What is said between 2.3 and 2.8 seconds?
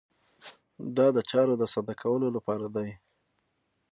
لپاره